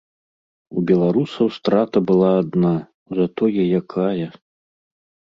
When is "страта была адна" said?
1.57-2.71